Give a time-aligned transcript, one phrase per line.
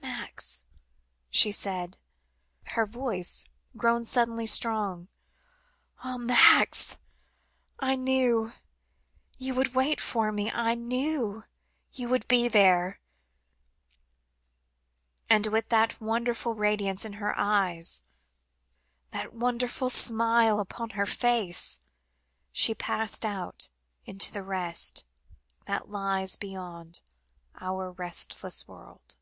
[0.00, 0.64] "Max,"
[1.34, 1.98] she said,
[2.68, 3.44] her voice
[3.76, 5.08] grown suddenly strong.
[5.98, 6.16] "Ah!
[6.16, 6.98] Max
[7.78, 8.52] I knew
[9.38, 10.50] you would wait for me.
[10.50, 11.44] I knew
[11.92, 13.00] you would be there,"
[15.28, 18.02] and with that wonderful radiance in her eyes,
[19.10, 21.80] that wonderful smile upon her face,
[22.52, 23.68] she had passed out
[24.06, 25.04] into the Rest,
[25.66, 27.00] that lies about
[27.60, 29.16] our restless world.